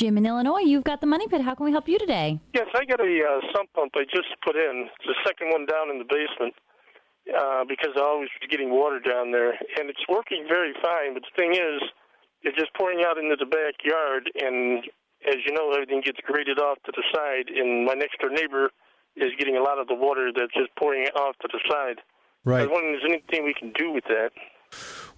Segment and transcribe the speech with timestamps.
[0.00, 1.44] Jim in Illinois, you've got the Money Pit.
[1.44, 2.40] How can we help you today?
[2.56, 4.88] Yes, I got a uh, sump pump I just put in.
[4.88, 6.56] It's the second one down in the basement
[7.28, 11.12] uh, because I always was getting water down there, and it's working very fine.
[11.12, 11.84] But the thing is,
[12.40, 14.88] it's just pouring out into the backyard, and
[15.28, 18.72] as you know, everything gets graded off to the side, and my next door neighbor
[19.20, 22.00] is getting a lot of the water that's just pouring off to the side.
[22.48, 22.64] Right.
[22.64, 24.32] I was wondering if there's anything we can do with that.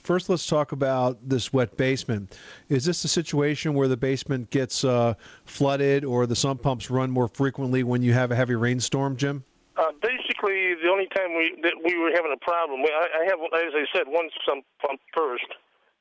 [0.03, 2.37] First, let's talk about this wet basement.
[2.69, 5.15] Is this a situation where the basement gets uh,
[5.45, 9.45] flooded or the sump pumps run more frequently when you have a heavy rainstorm, Jim?
[9.77, 13.39] Uh, basically, the only time we that we were having a problem, I, I have,
[13.55, 15.47] as I said, one sump pump first,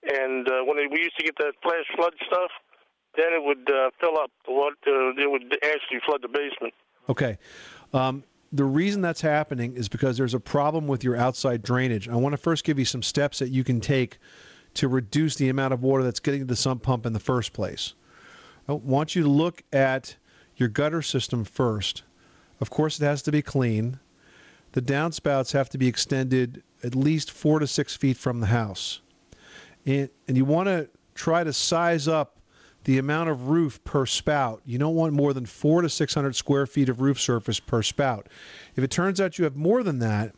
[0.04, 2.52] and uh, when we used to get that flash flood stuff,
[3.16, 4.32] then it would uh, fill up.
[4.46, 6.74] What uh, it would actually flood the basement.
[7.08, 7.38] Okay.
[7.94, 12.10] Um, the reason that's happening is because there's a problem with your outside drainage.
[12.10, 14.18] I want to first give you some steps that you can take
[14.74, 17.54] to reduce the amount of water that's getting to the sump pump in the first
[17.54, 17.94] place.
[18.68, 20.16] I want you to look at
[20.58, 22.04] your gutter system first.
[22.60, 24.00] Of course, it has to be clean.
[24.74, 29.02] The downspouts have to be extended at least four to six feet from the house.
[29.86, 32.38] And, and you want to try to size up
[32.84, 34.62] the amount of roof per spout.
[34.66, 38.28] You don't want more than four to 600 square feet of roof surface per spout.
[38.76, 40.34] If it turns out you have more than that,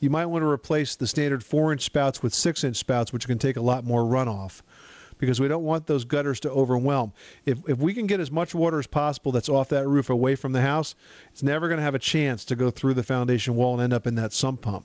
[0.00, 3.26] you might want to replace the standard four inch spouts with six inch spouts, which
[3.26, 4.60] can take a lot more runoff
[5.18, 7.12] because we don't want those gutters to overwhelm.
[7.46, 10.34] If, if we can get as much water as possible that's off that roof away
[10.34, 10.94] from the house,
[11.30, 13.92] it's never going to have a chance to go through the foundation wall and end
[13.92, 14.84] up in that sump pump.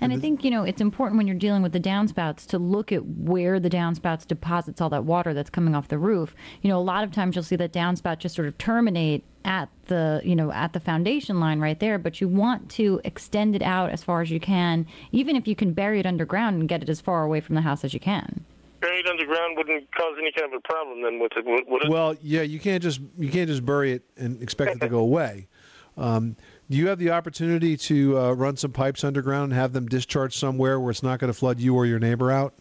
[0.00, 2.92] And I think, you know, it's important when you're dealing with the downspouts to look
[2.92, 6.34] at where the downspouts deposits all that water that's coming off the roof.
[6.62, 9.68] You know, a lot of times you'll see that downspout just sort of terminate at
[9.86, 13.62] the, you know, at the foundation line right there, but you want to extend it
[13.62, 16.82] out as far as you can, even if you can bury it underground and get
[16.82, 18.44] it as far away from the house as you can.
[18.80, 21.90] Buried underground wouldn't cause any kind of a problem then with it, would it?
[21.90, 24.98] Well, yeah, you can't just you can't just bury it and expect it to go
[24.98, 25.48] away.
[25.96, 26.36] Um,
[26.70, 30.36] do you have the opportunity to uh, run some pipes underground and have them discharge
[30.36, 32.54] somewhere where it's not going to flood you or your neighbor out?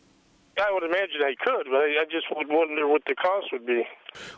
[0.58, 3.66] I would imagine I could, but I, I just would wonder what the cost would
[3.66, 3.84] be.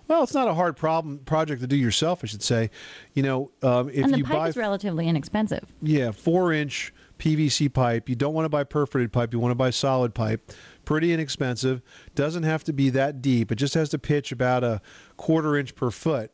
[0.08, 2.70] Well, it's not a hard problem project to do yourself, I should say.
[3.14, 5.66] You know, um, if and the you pipe buy is relatively inexpensive.
[5.82, 9.34] yeah four inch PVC pipe, you don't want to buy perforated pipe.
[9.34, 10.54] You want to buy solid pipe.
[10.86, 11.82] Pretty inexpensive.
[12.14, 13.52] Doesn't have to be that deep.
[13.52, 14.82] It just has to pitch about a
[15.18, 16.32] quarter inch per foot.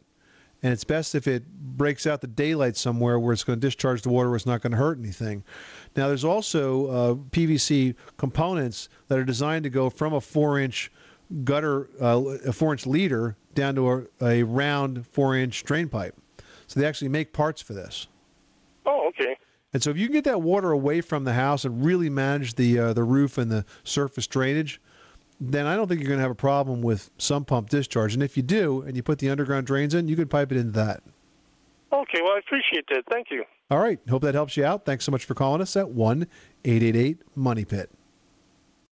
[0.63, 1.43] And it's best if it
[1.77, 4.61] breaks out the daylight somewhere where it's going to discharge the water where it's not
[4.61, 5.43] going to hurt anything.
[5.95, 10.91] Now, there's also uh, PVC components that are designed to go from a four inch
[11.43, 16.15] gutter, uh, a four inch leader, down to a, a round four inch drain pipe.
[16.67, 18.07] So they actually make parts for this.
[18.85, 19.35] Oh, okay.
[19.73, 22.55] And so if you can get that water away from the house and really manage
[22.55, 24.81] the uh, the roof and the surface drainage,
[25.41, 28.13] then I don't think you're going to have a problem with sump pump discharge.
[28.13, 30.57] And if you do, and you put the underground drains in, you can pipe it
[30.57, 31.01] into that.
[31.91, 33.03] Okay, well, I appreciate that.
[33.09, 33.43] Thank you.
[33.71, 33.99] All right.
[34.07, 34.85] Hope that helps you out.
[34.85, 36.27] Thanks so much for calling us at 1
[36.63, 37.89] 888 Money Pit.